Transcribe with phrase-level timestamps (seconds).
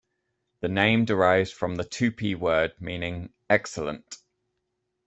[0.61, 4.17] The name derives from the Tupi word meaning "excellent".